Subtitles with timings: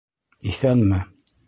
[0.53, 1.03] Иҫәнме?